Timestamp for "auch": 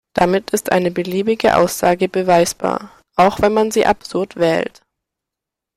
3.17-3.39